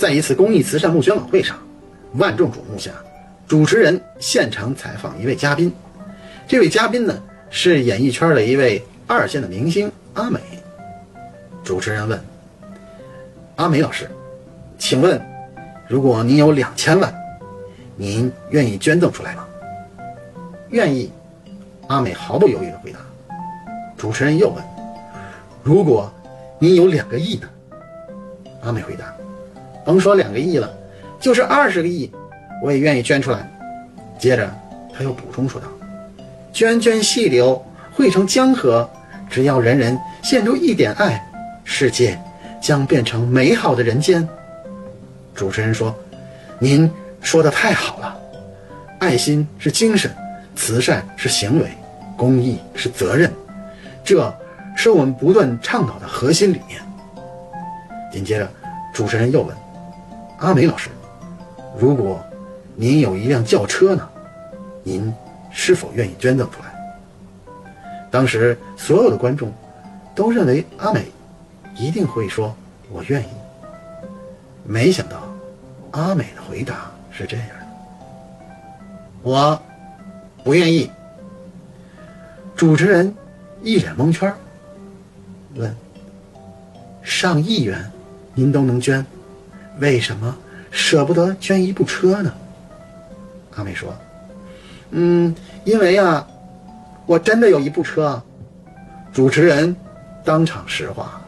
[0.00, 1.58] 在一次公益慈善募捐晚会上，
[2.14, 2.90] 万众瞩目下，
[3.46, 5.70] 主持人现场采访一位嘉宾。
[6.48, 10.40] 这位嘉宾呢，是演艺圈的一位二线的明星阿美。
[11.62, 12.18] 主持人问
[13.56, 14.10] ：“阿美老师，
[14.78, 15.20] 请问，
[15.86, 17.14] 如果您有两千万，
[17.94, 19.46] 您愿意捐赠出来吗
[20.72, 21.12] ？”“愿意。”
[21.88, 23.00] 阿美毫不犹豫地回答。
[23.98, 24.64] 主持人又问
[25.62, 26.10] ：“如果
[26.58, 27.46] 您有两个亿呢？”
[28.64, 29.14] 阿美回答。
[29.84, 30.72] 甭说两个亿了，
[31.18, 32.10] 就是二十个亿，
[32.62, 33.50] 我也愿意捐出来。
[34.18, 34.50] 接着，
[34.94, 35.66] 他又补充说道
[36.52, 38.88] ：“涓涓细流汇成江河，
[39.30, 41.26] 只要人人献出一点爱，
[41.64, 42.20] 世界
[42.60, 44.28] 将变成美好的人间。”
[45.34, 45.94] 主持人说
[46.60, 46.90] ：“您
[47.22, 48.14] 说的太好了，
[48.98, 50.14] 爱心是精神，
[50.54, 51.70] 慈善是行为，
[52.16, 53.32] 公益是责任，
[54.04, 54.32] 这
[54.76, 56.78] 是我们不断倡导的核心理念。”
[58.12, 58.50] 紧接着，
[58.92, 59.56] 主持人又问。
[60.40, 60.88] 阿美老师，
[61.78, 62.18] 如果
[62.74, 64.08] 您有一辆轿车呢，
[64.82, 65.12] 您
[65.50, 66.70] 是否愿意捐赠出来？
[68.10, 69.52] 当时所有的观众
[70.14, 71.04] 都认为阿美
[71.76, 72.56] 一定会说
[72.90, 73.28] “我愿意”。
[74.64, 75.30] 没想到
[75.90, 77.54] 阿美的回答是这样的
[79.22, 79.60] ：“我
[80.42, 80.90] 不愿意。”
[82.56, 83.14] 主持人
[83.62, 84.34] 一脸蒙圈，
[85.54, 85.76] 问
[87.04, 87.92] ：“上亿元
[88.34, 89.04] 您都能捐？”
[89.80, 90.36] 为什么
[90.70, 92.32] 舍不得捐一部车呢？
[93.56, 93.92] 阿美说
[94.92, 96.26] ：“嗯，因为啊，
[97.06, 98.22] 我真的有一部车。”
[99.12, 99.74] 主持人
[100.24, 101.19] 当场石化。